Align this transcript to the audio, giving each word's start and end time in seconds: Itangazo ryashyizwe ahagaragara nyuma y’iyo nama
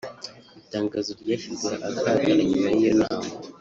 Itangazo 0.61 1.11
ryashyizwe 1.21 1.69
ahagaragara 1.77 2.41
nyuma 2.49 2.67
y’iyo 2.77 2.93
nama 3.01 3.29